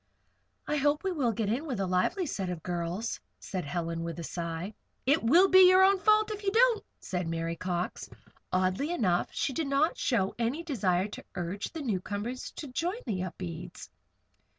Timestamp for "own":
5.83-5.99